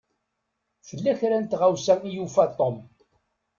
Tella 0.87 1.13
kra 1.19 1.37
n 1.39 1.45
tɣawsa 1.45 1.93
i 2.03 2.09
yufa 2.15 2.45
Tom. 2.57 2.77